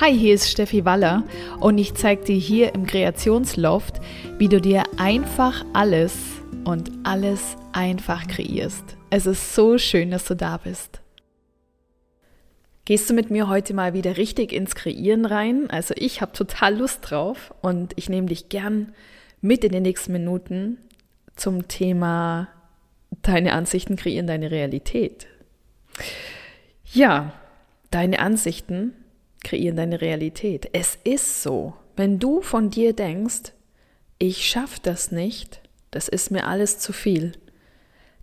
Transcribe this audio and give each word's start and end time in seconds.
Hi, 0.00 0.12
hier 0.12 0.34
ist 0.34 0.50
Steffi 0.50 0.84
Waller 0.84 1.22
und 1.60 1.78
ich 1.78 1.94
zeige 1.94 2.24
dir 2.24 2.36
hier 2.36 2.74
im 2.74 2.84
Kreationsloft, 2.84 4.00
wie 4.38 4.48
du 4.48 4.60
dir 4.60 4.82
einfach 4.96 5.64
alles 5.72 6.16
und 6.64 6.90
alles 7.04 7.56
einfach 7.72 8.26
kreierst. 8.26 8.82
Es 9.10 9.24
ist 9.24 9.54
so 9.54 9.78
schön, 9.78 10.10
dass 10.10 10.24
du 10.24 10.34
da 10.34 10.56
bist. 10.56 11.00
Gehst 12.86 13.08
du 13.08 13.14
mit 13.14 13.30
mir 13.30 13.48
heute 13.48 13.72
mal 13.72 13.94
wieder 13.94 14.16
richtig 14.16 14.52
ins 14.52 14.74
Kreieren 14.74 15.26
rein? 15.26 15.70
Also 15.70 15.94
ich 15.96 16.20
habe 16.20 16.32
total 16.32 16.76
Lust 16.76 17.08
drauf 17.08 17.54
und 17.62 17.92
ich 17.94 18.08
nehme 18.08 18.26
dich 18.26 18.48
gern 18.48 18.92
mit 19.42 19.62
in 19.62 19.70
den 19.70 19.84
nächsten 19.84 20.10
Minuten 20.10 20.78
zum 21.36 21.68
Thema 21.68 22.48
deine 23.22 23.52
Ansichten 23.52 23.94
kreieren 23.94 24.26
deine 24.26 24.50
Realität. 24.50 25.28
Ja, 26.92 27.32
deine 27.92 28.18
Ansichten 28.18 28.92
kreieren 29.44 29.76
deine 29.76 30.00
Realität. 30.00 30.68
Es 30.72 30.98
ist 31.04 31.42
so, 31.42 31.74
wenn 31.96 32.18
du 32.18 32.42
von 32.42 32.70
dir 32.70 32.92
denkst, 32.92 33.52
ich 34.18 34.46
schaffe 34.46 34.80
das 34.82 35.12
nicht, 35.12 35.60
das 35.90 36.08
ist 36.08 36.30
mir 36.30 36.46
alles 36.46 36.78
zu 36.78 36.92
viel, 36.92 37.32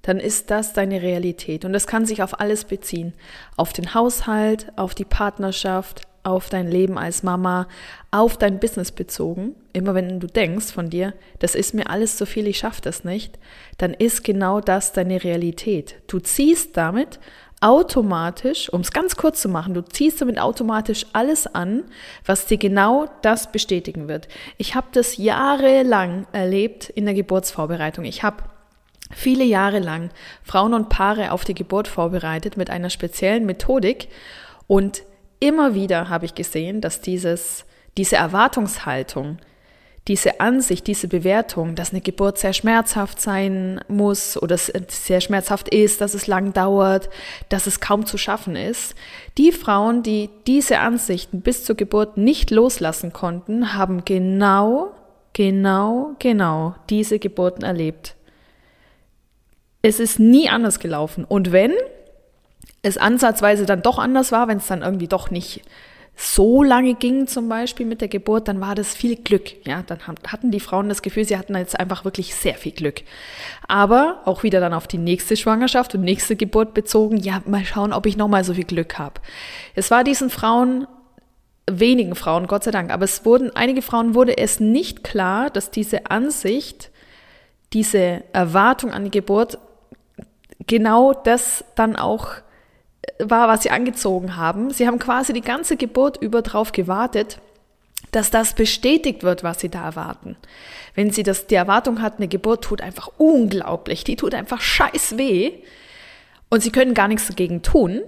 dann 0.02 0.20
ist 0.20 0.49
das 0.52 0.73
deine 0.73 1.02
Realität. 1.02 1.63
Und 1.63 1.73
das 1.73 1.88
kann 1.88 2.05
sich 2.05 2.23
auf 2.23 2.39
alles 2.39 2.65
beziehen. 2.65 3.13
Auf 3.55 3.71
den 3.71 3.93
Haushalt, 3.93 4.71
auf 4.76 4.95
die 4.95 5.05
Partnerschaft, 5.05 6.02
auf 6.23 6.49
dein 6.49 6.67
Leben 6.67 6.98
als 6.98 7.23
Mama, 7.23 7.67
auf 8.12 8.38
dein 8.38 8.59
Business 8.59 8.91
bezogen. 8.91 9.55
Immer 9.73 9.95
wenn 9.95 10.20
du 10.20 10.27
denkst 10.27 10.71
von 10.71 10.90
dir, 10.90 11.13
das 11.40 11.55
ist 11.55 11.73
mir 11.73 11.90
alles 11.90 12.17
zu 12.17 12.26
viel, 12.26 12.48
ich 12.48 12.59
schaffe 12.59 12.81
das 12.81 13.03
nicht, 13.03 13.40
dann 13.77 13.93
ist 13.93 14.23
genau 14.23 14.62
das 14.62 14.93
deine 14.93 15.23
Realität. 15.23 15.95
Du 16.07 16.20
ziehst 16.20 16.77
damit 16.77 17.20
automatisch, 17.61 18.73
um 18.73 18.81
es 18.81 18.91
ganz 18.91 19.15
kurz 19.15 19.41
zu 19.41 19.47
machen, 19.47 19.73
du 19.73 19.81
ziehst 19.81 20.20
damit 20.20 20.39
automatisch 20.39 21.05
alles 21.13 21.47
an, 21.47 21.84
was 22.25 22.47
dir 22.47 22.57
genau 22.57 23.07
das 23.21 23.51
bestätigen 23.51 24.07
wird. 24.07 24.27
Ich 24.57 24.75
habe 24.75 24.87
das 24.91 25.17
jahrelang 25.17 26.26
erlebt 26.31 26.90
in 26.90 27.05
der 27.05 27.13
Geburtsvorbereitung. 27.13 28.03
Ich 28.03 28.23
habe 28.23 28.43
viele 29.12 29.43
Jahre 29.43 29.79
lang 29.79 30.09
Frauen 30.43 30.73
und 30.73 30.90
Paare 30.90 31.31
auf 31.31 31.45
die 31.45 31.53
Geburt 31.53 31.87
vorbereitet 31.87 32.57
mit 32.57 32.70
einer 32.70 32.90
speziellen 32.90 33.45
Methodik 33.45 34.09
und 34.68 35.03
immer 35.40 35.75
wieder 35.75 36.09
habe 36.09 36.25
ich 36.25 36.34
gesehen, 36.34 36.81
dass 36.81 37.01
dieses, 37.01 37.65
diese 37.98 38.15
Erwartungshaltung, 38.15 39.37
diese 40.12 40.41
Ansicht, 40.41 40.87
diese 40.87 41.07
Bewertung, 41.07 41.73
dass 41.76 41.91
eine 41.91 42.01
Geburt 42.01 42.37
sehr 42.37 42.51
schmerzhaft 42.51 43.21
sein 43.21 43.79
muss 43.87 44.35
oder 44.35 44.57
sehr 44.57 45.21
schmerzhaft 45.21 45.73
ist, 45.73 46.01
dass 46.01 46.15
es 46.15 46.27
lang 46.27 46.51
dauert, 46.51 47.09
dass 47.48 47.65
es 47.65 47.79
kaum 47.79 48.05
zu 48.05 48.18
schaffen 48.18 48.57
ist. 48.57 48.93
Die 49.37 49.53
Frauen, 49.53 50.03
die 50.03 50.29
diese 50.48 50.79
Ansichten 50.79 51.40
bis 51.40 51.63
zur 51.63 51.77
Geburt 51.77 52.18
nicht 52.18 52.51
loslassen 52.51 53.13
konnten, 53.13 53.73
haben 53.73 54.03
genau, 54.03 54.91
genau, 55.31 56.12
genau 56.20 56.75
diese 56.90 57.18
Geburten 57.18 57.63
erlebt. 57.63 58.18
Es 59.81 60.01
ist 60.01 60.20
nie 60.20 60.49
anders 60.49 60.81
gelaufen. 60.81 61.23
Und 61.23 61.53
wenn 61.53 61.71
es 62.81 62.98
ansatzweise 62.98 63.65
dann 63.65 63.81
doch 63.81 63.98
anders 63.98 64.34
war, 64.34 64.50
wenn 64.50 64.57
es 64.57 64.68
dann 64.68 64.81
irgendwie 64.81 65.07
doch 65.07 65.31
nicht 65.31 65.62
so 66.16 66.62
lange 66.62 66.94
ging 66.94 67.25
zum 67.28 67.50
Beispiel 67.50 67.85
mit 67.85 68.01
der 68.01 68.07
Geburt, 68.07 68.47
dann 68.47 68.62
war 68.62 68.75
das 68.75 68.94
viel 68.94 69.16
Glück. 69.16 69.66
Ja, 69.66 69.81
dann 69.81 70.00
hatten 70.28 70.51
die 70.51 70.59
Frauen 70.59 70.88
das 70.88 71.01
Gefühl, 71.01 71.25
sie 71.25 71.38
hatten 71.38 71.56
jetzt 71.56 71.79
einfach 71.79 72.06
wirklich 72.06 72.35
sehr 72.35 72.56
viel 72.56 72.73
Glück. 72.73 73.01
Aber 73.68 74.22
auch 74.25 74.44
wieder 74.44 74.59
dann 74.59 74.73
auf 74.73 74.88
die 74.88 75.00
nächste 75.00 75.35
Schwangerschaft 75.35 75.95
und 75.95 76.01
nächste 76.01 76.35
Geburt 76.35 76.73
bezogen, 76.73 77.18
ja, 77.18 77.41
mal 77.45 77.66
schauen, 77.66 77.91
ob 77.91 78.06
ich 78.06 78.18
nochmal 78.18 78.44
so 78.44 78.53
viel 78.53 78.66
Glück 78.66 79.00
habe. 79.00 79.22
Es 79.73 79.90
war 79.90 80.03
diesen 80.03 80.29
Frauen 80.29 80.85
wenigen 81.69 82.16
Frauen, 82.16 82.47
Gott 82.47 82.63
sei 82.63 82.72
Dank, 82.72 82.91
aber 82.91 83.06
es 83.06 83.25
wurden, 83.25 83.56
einige 83.56 83.81
Frauen 83.81 84.13
wurde 84.13 84.38
es 84.38 84.59
nicht 84.59 85.03
klar, 85.03 85.50
dass 85.50 85.72
diese 85.72 86.12
Ansicht, 86.12 86.91
diese 87.73 88.23
Erwartung 88.34 88.91
an 88.91 89.06
die 89.06 89.12
Geburt 89.12 89.57
genau 90.68 91.13
das 91.13 91.63
dann 91.75 91.96
auch 91.96 92.36
war, 93.19 93.47
was 93.47 93.63
sie 93.63 93.72
angezogen 93.72 94.35
haben. 94.35 94.72
Sie 94.72 94.88
haben 94.88 95.00
quasi 95.00 95.34
die 95.34 95.41
ganze 95.41 95.78
Geburt 95.78 96.17
über 96.17 96.41
drauf 96.41 96.72
gewartet, 96.72 97.39
dass 98.12 98.29
das 98.29 98.53
bestätigt 98.53 99.23
wird, 99.23 99.44
was 99.44 99.59
sie 99.59 99.69
da 99.69 99.84
erwarten. 99.84 100.35
Wenn 100.95 101.12
sie 101.12 101.23
das, 101.23 101.47
die 101.47 101.56
Erwartung 101.56 102.01
hat, 102.01 102.17
eine 102.17 102.28
Geburt 102.28 102.63
tut 102.63 102.81
einfach 102.81 103.09
unglaublich, 103.17 104.03
die 104.03 104.16
tut 104.16 104.34
einfach 104.34 104.62
scheiß 104.62 105.17
weh 105.17 105.53
und 106.50 106.62
sie 106.62 106.72
können 106.72 106.94
gar 106.94 107.07
nichts 107.07 107.28
dagegen 107.28 107.62
tun, 107.62 108.01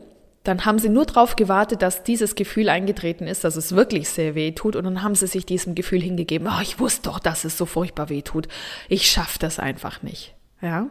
dann 0.43 0.65
haben 0.65 0.77
sie 0.77 0.89
nur 0.89 1.05
darauf 1.05 1.37
gewartet, 1.37 1.81
dass 1.81 2.03
dieses 2.03 2.35
Gefühl 2.35 2.67
eingetreten 2.67 3.27
ist, 3.27 3.45
dass 3.45 3.55
es 3.55 3.75
wirklich 3.75 4.09
sehr 4.09 4.35
weh 4.35 4.51
tut 4.51 4.75
und 4.75 4.83
dann 4.83 5.01
haben 5.01 5.15
sie 5.15 5.27
sich 5.27 5.45
diesem 5.45 5.73
Gefühl 5.73 6.01
hingegeben, 6.01 6.49
oh, 6.49 6.61
ich 6.61 6.79
wusste 6.79 7.03
doch, 7.03 7.19
dass 7.19 7.45
es 7.45 7.57
so 7.57 7.65
furchtbar 7.65 8.09
weh 8.09 8.21
tut. 8.21 8.49
Ich 8.89 9.09
schaffe 9.09 9.39
das 9.39 9.57
einfach 9.57 10.03
nicht. 10.03 10.35
Ja? 10.61 10.87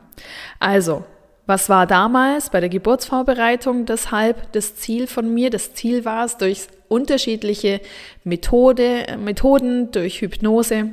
Also, 0.58 1.04
was 1.46 1.68
war 1.68 1.86
damals 1.86 2.50
bei 2.50 2.60
der 2.60 2.68
Geburtsvorbereitung 2.68 3.84
deshalb 3.84 4.52
das 4.52 4.76
Ziel 4.76 5.06
von 5.06 5.32
mir? 5.34 5.50
Das 5.50 5.74
Ziel 5.74 6.04
war 6.04 6.24
es, 6.24 6.36
durch 6.36 6.68
unterschiedliche 6.88 7.80
Methode, 8.22 9.16
Methoden, 9.18 9.90
durch 9.90 10.20
Hypnose, 10.20 10.90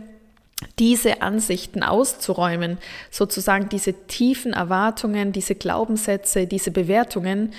diese 0.80 1.22
Ansichten 1.22 1.84
auszuräumen, 1.84 2.78
sozusagen 3.12 3.70
diese 3.70 3.94
tiefen 4.08 4.54
Erwartungen, 4.54 5.32
diese 5.32 5.56
Glaubenssätze, 5.56 6.48
diese 6.48 6.72
Bewertungen, 6.72 7.54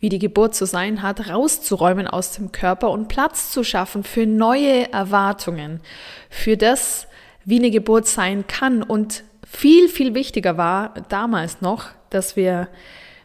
wie 0.00 0.08
die 0.08 0.18
Geburt 0.18 0.54
zu 0.54 0.66
sein 0.66 1.02
hat, 1.02 1.30
rauszuräumen 1.30 2.06
aus 2.06 2.32
dem 2.32 2.52
Körper 2.52 2.90
und 2.90 3.08
Platz 3.08 3.50
zu 3.50 3.64
schaffen 3.64 4.04
für 4.04 4.26
neue 4.26 4.92
Erwartungen, 4.92 5.80
für 6.28 6.56
das, 6.56 7.06
wie 7.44 7.58
eine 7.58 7.70
Geburt 7.70 8.06
sein 8.06 8.46
kann. 8.46 8.82
Und 8.82 9.24
viel, 9.50 9.88
viel 9.88 10.14
wichtiger 10.14 10.58
war 10.58 10.94
damals 11.08 11.62
noch, 11.62 11.86
dass 12.14 12.36
wir 12.36 12.68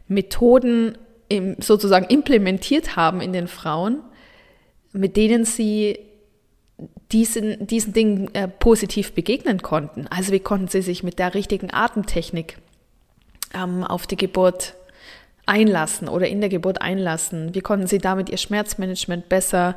Methoden 0.08 0.98
im, 1.28 1.56
sozusagen 1.60 2.06
implementiert 2.08 2.96
haben 2.96 3.22
in 3.22 3.34
den 3.34 3.48
Frauen, 3.48 4.02
mit 4.92 5.16
denen 5.16 5.46
sie 5.46 6.00
diesen, 7.12 7.68
diesen 7.68 7.94
Dingen 7.94 8.34
äh, 8.34 8.48
positiv 8.48 9.14
begegnen 9.14 9.62
konnten. 9.62 10.08
Also 10.08 10.32
wie 10.32 10.40
konnten 10.40 10.68
sie 10.68 10.82
sich 10.82 11.04
mit 11.04 11.20
der 11.20 11.34
richtigen 11.34 11.74
Atemtechnik 11.74 12.58
ähm, 13.54 13.84
auf 13.84 14.08
die 14.08 14.18
Geburt 14.18 14.76
einlassen 15.50 16.08
oder 16.08 16.28
in 16.28 16.40
der 16.40 16.50
Geburt 16.50 16.82
einlassen? 16.82 17.54
Wie 17.56 17.62
konnten 17.62 17.88
sie 17.88 17.98
damit 17.98 18.30
ihr 18.30 18.38
Schmerzmanagement 18.38 19.28
besser 19.28 19.76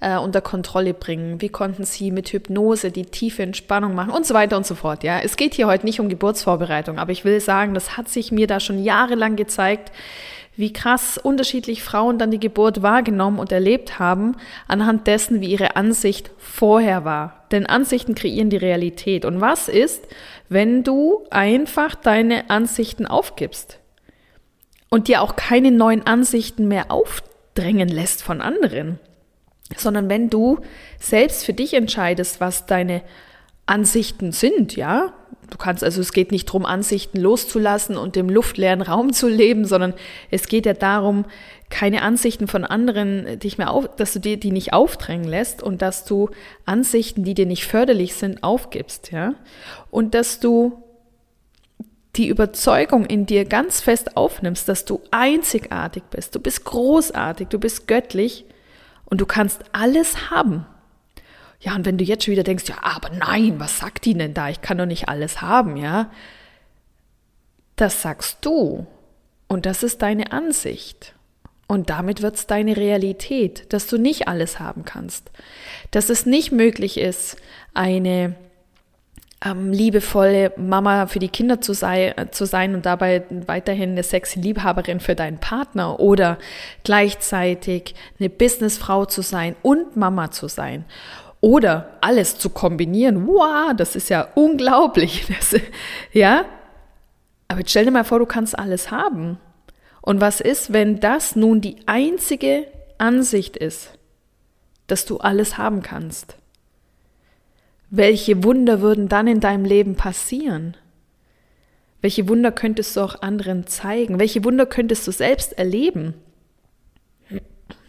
äh, 0.00 0.18
unter 0.18 0.40
Kontrolle 0.40 0.92
bringen? 0.92 1.40
Wie 1.40 1.48
konnten 1.48 1.84
sie 1.84 2.10
mit 2.10 2.32
Hypnose 2.32 2.90
die 2.90 3.06
tiefe 3.06 3.44
Entspannung 3.44 3.94
machen 3.94 4.10
und 4.10 4.26
so 4.26 4.34
weiter 4.34 4.56
und 4.56 4.66
so 4.66 4.74
fort? 4.74 5.04
Ja, 5.04 5.20
es 5.20 5.36
geht 5.36 5.54
hier 5.54 5.68
heute 5.68 5.86
nicht 5.86 6.00
um 6.00 6.08
Geburtsvorbereitung, 6.08 6.98
aber 6.98 7.12
ich 7.12 7.24
will 7.24 7.40
sagen, 7.40 7.72
das 7.72 7.96
hat 7.96 8.08
sich 8.08 8.32
mir 8.32 8.46
da 8.46 8.60
schon 8.60 8.82
jahrelang 8.82 9.36
gezeigt, 9.36 9.92
wie 10.56 10.72
krass 10.72 11.16
unterschiedlich 11.16 11.82
Frauen 11.82 12.18
dann 12.18 12.30
die 12.30 12.40
Geburt 12.40 12.82
wahrgenommen 12.82 13.38
und 13.38 13.52
erlebt 13.52 13.98
haben, 13.98 14.36
anhand 14.68 15.06
dessen, 15.06 15.40
wie 15.40 15.50
ihre 15.50 15.76
Ansicht 15.76 16.30
vorher 16.36 17.04
war. 17.04 17.46
Denn 17.52 17.64
Ansichten 17.64 18.14
kreieren 18.14 18.50
die 18.50 18.58
Realität. 18.58 19.24
Und 19.24 19.40
was 19.40 19.68
ist, 19.68 20.06
wenn 20.50 20.82
du 20.84 21.24
einfach 21.30 21.94
deine 21.94 22.50
Ansichten 22.50 23.06
aufgibst? 23.06 23.78
Und 24.92 25.08
dir 25.08 25.22
auch 25.22 25.36
keine 25.36 25.70
neuen 25.70 26.06
Ansichten 26.06 26.68
mehr 26.68 26.90
aufdrängen 26.90 27.88
lässt 27.88 28.22
von 28.22 28.42
anderen, 28.42 28.98
sondern 29.74 30.10
wenn 30.10 30.28
du 30.28 30.58
selbst 31.00 31.46
für 31.46 31.54
dich 31.54 31.72
entscheidest, 31.72 32.42
was 32.42 32.66
deine 32.66 33.00
Ansichten 33.64 34.32
sind, 34.32 34.76
ja, 34.76 35.14
du 35.48 35.56
kannst 35.56 35.82
also, 35.82 36.02
es 36.02 36.12
geht 36.12 36.30
nicht 36.30 36.46
darum, 36.46 36.66
Ansichten 36.66 37.18
loszulassen 37.18 37.96
und 37.96 38.18
im 38.18 38.28
luftleeren 38.28 38.82
Raum 38.82 39.14
zu 39.14 39.28
leben, 39.28 39.64
sondern 39.64 39.94
es 40.30 40.46
geht 40.46 40.66
ja 40.66 40.74
darum, 40.74 41.24
keine 41.70 42.02
Ansichten 42.02 42.46
von 42.46 42.66
anderen 42.66 43.38
dich 43.38 43.56
mehr 43.56 43.70
auf, 43.70 43.96
dass 43.96 44.12
du 44.12 44.18
dir 44.18 44.36
die 44.36 44.52
nicht 44.52 44.74
aufdrängen 44.74 45.26
lässt 45.26 45.62
und 45.62 45.80
dass 45.80 46.04
du 46.04 46.28
Ansichten, 46.66 47.24
die 47.24 47.32
dir 47.32 47.46
nicht 47.46 47.64
förderlich 47.64 48.12
sind, 48.12 48.42
aufgibst, 48.42 49.10
ja, 49.10 49.36
und 49.90 50.12
dass 50.12 50.38
du 50.38 50.82
die 52.16 52.28
Überzeugung 52.28 53.06
in 53.06 53.26
dir 53.26 53.44
ganz 53.44 53.80
fest 53.80 54.16
aufnimmst, 54.16 54.68
dass 54.68 54.84
du 54.84 55.00
einzigartig 55.10 56.02
bist, 56.10 56.34
du 56.34 56.40
bist 56.40 56.64
großartig, 56.64 57.48
du 57.48 57.58
bist 57.58 57.88
göttlich 57.88 58.44
und 59.06 59.20
du 59.20 59.26
kannst 59.26 59.62
alles 59.72 60.30
haben. 60.30 60.66
Ja, 61.60 61.74
und 61.74 61.86
wenn 61.86 61.96
du 61.96 62.04
jetzt 62.04 62.24
schon 62.24 62.32
wieder 62.32 62.42
denkst, 62.42 62.68
ja, 62.68 62.76
aber 62.82 63.10
nein, 63.10 63.60
was 63.60 63.78
sagt 63.78 64.04
die 64.04 64.14
denn 64.14 64.34
da? 64.34 64.48
Ich 64.48 64.60
kann 64.62 64.78
doch 64.78 64.86
nicht 64.86 65.08
alles 65.08 65.40
haben, 65.40 65.76
ja? 65.76 66.10
Das 67.76 68.02
sagst 68.02 68.38
du. 68.42 68.86
Und 69.46 69.64
das 69.64 69.82
ist 69.82 70.02
deine 70.02 70.32
Ansicht. 70.32 71.14
Und 71.68 71.88
damit 71.88 72.20
wird 72.20 72.34
es 72.34 72.46
deine 72.46 72.76
Realität, 72.76 73.72
dass 73.72 73.86
du 73.86 73.96
nicht 73.96 74.28
alles 74.28 74.58
haben 74.58 74.84
kannst. 74.84 75.30
Dass 75.92 76.10
es 76.10 76.26
nicht 76.26 76.50
möglich 76.52 76.98
ist, 76.98 77.36
eine 77.74 78.34
ähm, 79.44 79.72
liebevolle 79.72 80.52
Mama 80.56 81.06
für 81.06 81.18
die 81.18 81.28
Kinder 81.28 81.60
zu, 81.60 81.72
sei, 81.72 82.14
zu 82.30 82.44
sein 82.44 82.74
und 82.74 82.86
dabei 82.86 83.24
weiterhin 83.46 83.90
eine 83.90 84.02
sexy 84.02 84.40
Liebhaberin 84.40 85.00
für 85.00 85.14
deinen 85.14 85.38
Partner 85.38 86.00
oder 86.00 86.38
gleichzeitig 86.84 87.94
eine 88.18 88.30
Businessfrau 88.30 89.04
zu 89.04 89.22
sein 89.22 89.56
und 89.62 89.96
Mama 89.96 90.30
zu 90.30 90.48
sein. 90.48 90.84
Oder 91.40 91.90
alles 92.00 92.38
zu 92.38 92.50
kombinieren. 92.50 93.26
Wow, 93.26 93.72
das 93.76 93.96
ist 93.96 94.10
ja 94.10 94.28
unglaublich. 94.34 95.26
Das, 95.28 95.60
ja? 96.12 96.44
Aber 97.48 97.60
jetzt 97.60 97.70
stell 97.70 97.84
dir 97.84 97.90
mal 97.90 98.04
vor, 98.04 98.20
du 98.20 98.26
kannst 98.26 98.56
alles 98.56 98.90
haben. 98.90 99.38
Und 100.00 100.20
was 100.20 100.40
ist, 100.40 100.72
wenn 100.72 101.00
das 101.00 101.36
nun 101.36 101.60
die 101.60 101.76
einzige 101.86 102.66
Ansicht 102.98 103.56
ist, 103.56 103.98
dass 104.86 105.04
du 105.04 105.18
alles 105.18 105.58
haben 105.58 105.82
kannst? 105.82 106.36
Welche 107.94 108.42
Wunder 108.42 108.80
würden 108.80 109.10
dann 109.10 109.26
in 109.26 109.40
deinem 109.40 109.66
Leben 109.66 109.96
passieren? 109.96 110.78
Welche 112.00 112.26
Wunder 112.26 112.50
könntest 112.50 112.96
du 112.96 113.02
auch 113.02 113.20
anderen 113.20 113.66
zeigen? 113.66 114.18
Welche 114.18 114.42
Wunder 114.44 114.64
könntest 114.64 115.06
du 115.06 115.12
selbst 115.12 115.58
erleben? 115.58 116.14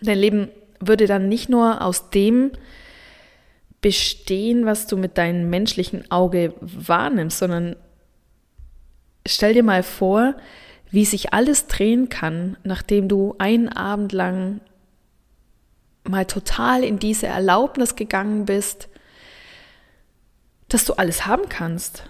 Dein 0.02 0.18
Leben 0.18 0.50
würde 0.82 1.08
dann 1.08 1.30
nicht 1.30 1.48
nur 1.48 1.82
aus 1.82 2.10
dem 2.10 2.52
bestehen, 3.80 4.66
was 4.66 4.88
du 4.88 4.98
mit 4.98 5.18
deinem 5.18 5.50
menschlichen 5.50 6.12
Auge 6.12 6.54
wahrnimmst, 6.60 7.40
sondern 7.40 7.78
stell 9.26 9.54
dir 9.54 9.64
mal 9.64 9.84
vor, 9.84 10.36
wie 10.92 11.06
sich 11.06 11.32
alles 11.32 11.68
drehen 11.68 12.10
kann, 12.10 12.58
nachdem 12.66 13.08
du 13.08 13.36
einen 13.38 13.70
Abend 13.70 14.12
lang 14.12 14.60
mal 16.04 16.26
total 16.26 16.84
in 16.84 17.00
diese 17.00 17.28
Erlaubnis 17.28 17.96
gegangen 17.96 18.44
bist, 18.44 18.90
dass 20.74 20.86
du 20.86 20.94
alles 20.94 21.26
haben 21.26 21.50
kannst. 21.50 22.04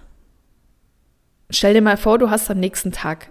Stell 1.49 1.73
dir 1.73 1.81
mal 1.81 1.97
vor, 1.97 2.17
du 2.17 2.29
hast 2.29 2.49
am 2.49 2.59
nächsten 2.59 2.91
Tag 2.91 3.29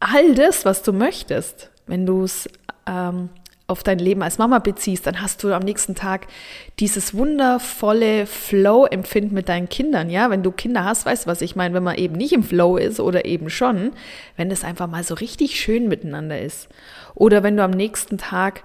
all 0.00 0.34
das, 0.34 0.64
was 0.64 0.82
du 0.82 0.92
möchtest. 0.92 1.70
Wenn 1.86 2.06
du 2.06 2.24
es 2.24 2.48
ähm, 2.86 3.28
auf 3.68 3.82
dein 3.82 3.98
Leben 3.98 4.22
als 4.22 4.38
Mama 4.38 4.58
beziehst, 4.58 5.06
dann 5.06 5.20
hast 5.20 5.42
du 5.42 5.52
am 5.52 5.62
nächsten 5.62 5.94
Tag 5.94 6.26
dieses 6.78 7.14
wundervolle 7.14 8.26
Flow-Empfinden 8.26 9.34
mit 9.34 9.48
deinen 9.48 9.68
Kindern. 9.68 10.10
Ja, 10.10 10.30
wenn 10.30 10.42
du 10.42 10.50
Kinder 10.52 10.84
hast, 10.84 11.06
weißt 11.06 11.26
du, 11.26 11.30
was 11.30 11.40
ich 11.40 11.56
meine, 11.56 11.74
wenn 11.74 11.82
man 11.82 11.96
eben 11.96 12.16
nicht 12.16 12.32
im 12.32 12.42
Flow 12.42 12.76
ist 12.76 13.00
oder 13.00 13.24
eben 13.24 13.50
schon, 13.50 13.92
wenn 14.36 14.50
es 14.50 14.64
einfach 14.64 14.88
mal 14.88 15.04
so 15.04 15.14
richtig 15.14 15.58
schön 15.60 15.88
miteinander 15.88 16.40
ist. 16.40 16.68
Oder 17.14 17.42
wenn 17.42 17.56
du 17.56 17.64
am 17.64 17.70
nächsten 17.70 18.18
Tag 18.18 18.62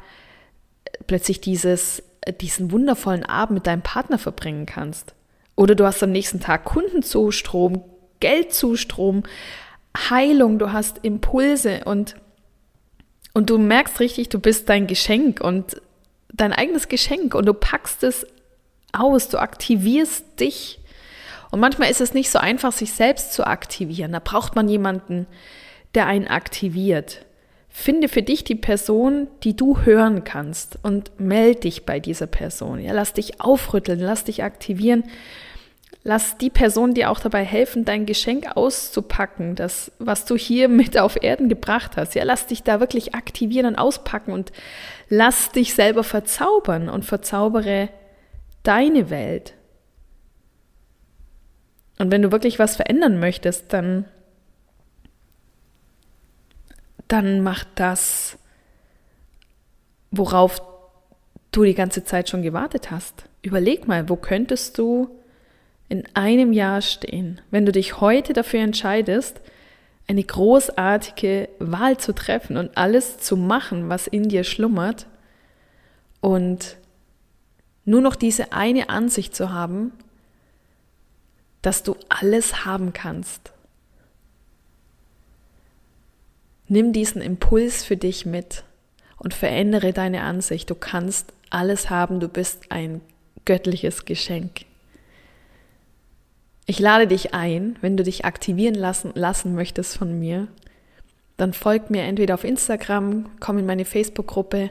plötzlich 1.08 1.42
dieses, 1.42 2.04
diesen 2.40 2.72
wundervollen 2.72 3.26
Abend 3.26 3.56
mit 3.56 3.68
deinem 3.68 3.82
Partner 3.82 4.18
verbringen 4.18 4.66
kannst. 4.66 5.16
Oder 5.56 5.76
du 5.76 5.86
hast 5.86 6.02
am 6.02 6.12
nächsten 6.12 6.40
Tag 6.40 6.66
Kundenzustrom, 6.66 7.84
Geldzustrom, 8.20 9.24
Heilung, 9.98 10.60
du 10.60 10.72
hast 10.72 11.00
Impulse 11.04 11.82
und, 11.86 12.16
und 13.34 13.50
du 13.50 13.58
merkst 13.58 14.00
richtig, 14.00 14.30
du 14.30 14.40
bist 14.40 14.70
dein 14.70 14.88
Geschenk 14.88 15.42
und 15.42 15.82
dein 16.34 16.54
eigenes 16.54 16.88
Geschenk 16.88 17.36
und 17.36 17.46
du 17.46 17.54
packst 17.54 18.04
es 18.04 18.26
aus, 18.94 19.30
du 19.30 19.38
aktivierst 19.38 20.40
dich. 20.40 20.80
Und 21.52 21.60
manchmal 21.60 21.92
ist 21.92 22.02
es 22.02 22.14
nicht 22.14 22.32
so 22.32 22.40
einfach, 22.40 22.72
sich 22.72 22.94
selbst 22.94 23.34
zu 23.34 23.46
aktivieren. 23.46 24.14
Da 24.14 24.20
braucht 24.20 24.56
man 24.56 24.70
jemanden, 24.70 25.28
der 25.94 26.08
einen 26.08 26.28
aktiviert. 26.28 27.26
Finde 27.74 28.10
für 28.10 28.22
dich 28.22 28.44
die 28.44 28.56
Person, 28.56 29.28
die 29.44 29.56
du 29.56 29.80
hören 29.80 30.26
kannst 30.26 30.78
und 30.84 31.18
melde 31.20 31.62
dich 31.62 31.86
bei 31.86 32.02
dieser 32.02 32.28
Person. 32.28 32.80
Ja, 32.80 32.92
lass 32.92 33.14
dich 33.14 33.40
aufrütteln, 33.40 34.00
lass 34.00 34.26
dich 34.26 34.44
aktivieren. 34.44 35.06
Lass 36.04 36.38
die 36.38 36.50
Person 36.50 36.96
dir 36.96 37.12
auch 37.12 37.20
dabei 37.20 37.46
helfen, 37.46 37.86
dein 37.86 38.06
Geschenk 38.06 38.58
auszupacken, 38.58 39.56
das, 39.56 39.92
was 40.00 40.26
du 40.26 40.36
hier 40.36 40.68
mit 40.70 40.98
auf 40.98 41.24
Erden 41.24 41.48
gebracht 41.48 41.96
hast. 41.96 42.14
Ja, 42.14 42.26
lass 42.26 42.46
dich 42.46 42.62
da 42.64 42.82
wirklich 42.82 43.16
aktivieren 43.16 43.68
und 43.68 43.76
auspacken 43.76 44.34
und 44.34 44.52
lass 45.08 45.52
dich 45.52 45.74
selber 45.74 46.04
verzaubern 46.04 46.90
und 46.90 47.06
verzaubere 47.06 47.90
deine 48.64 49.10
Welt. 49.10 49.54
Und 52.00 52.12
wenn 52.12 52.22
du 52.22 52.32
wirklich 52.34 52.60
was 52.60 52.76
verändern 52.76 53.20
möchtest, 53.20 53.72
dann 53.72 54.06
dann 57.12 57.44
mach 57.44 57.66
das, 57.76 58.38
worauf 60.12 60.62
du 61.52 61.64
die 61.64 61.74
ganze 61.74 62.04
Zeit 62.04 62.30
schon 62.30 62.42
gewartet 62.42 62.92
hast. 62.92 63.26
Überleg 63.42 63.88
mal, 63.88 64.08
wo 64.08 64.16
könntest 64.16 64.78
du 64.78 65.10
in 65.90 66.06
einem 66.14 66.54
Jahr 66.54 66.82
stehen, 66.82 67.42
wenn 67.52 67.66
du 67.66 67.74
dich 67.74 68.00
heute 68.00 68.32
dafür 68.32 68.62
entscheidest, 68.62 69.42
eine 70.08 70.24
großartige 70.24 71.50
Wahl 71.60 71.98
zu 71.98 72.14
treffen 72.14 72.56
und 72.56 72.78
alles 72.78 73.18
zu 73.18 73.36
machen, 73.36 73.90
was 73.90 74.08
in 74.08 74.30
dir 74.30 74.44
schlummert 74.44 75.08
und 76.22 76.78
nur 77.84 78.02
noch 78.02 78.16
diese 78.16 78.54
eine 78.54 78.90
Ansicht 78.90 79.36
zu 79.36 79.52
haben, 79.52 79.92
dass 81.62 81.84
du 81.84 81.96
alles 82.10 82.66
haben 82.66 82.94
kannst. 82.94 83.51
Nimm 86.72 86.94
diesen 86.94 87.22
Impuls 87.22 87.84
für 87.84 87.98
dich 87.98 88.26
mit 88.26 88.64
und 89.18 89.34
verändere 89.34 89.92
deine 89.92 90.22
Ansicht. 90.22 90.70
Du 90.70 90.76
kannst 90.76 91.34
alles 91.50 91.90
haben, 91.90 92.22
du 92.22 92.30
bist 92.30 92.72
ein 92.72 93.02
göttliches 93.44 94.06
Geschenk. 94.06 94.62
Ich 96.66 96.80
lade 96.80 97.08
dich 97.08 97.34
ein, 97.34 97.76
wenn 97.82 97.98
du 97.98 98.04
dich 98.04 98.24
aktivieren 98.24 98.76
lassen, 98.76 99.12
lassen 99.16 99.54
möchtest 99.54 99.98
von 99.98 100.18
mir, 100.18 100.48
dann 101.36 101.52
folg 101.52 101.90
mir 101.90 102.04
entweder 102.04 102.36
auf 102.36 102.46
Instagram, 102.46 103.26
komm 103.42 103.58
in 103.58 103.66
meine 103.66 103.84
Facebook-Gruppe 103.84 104.70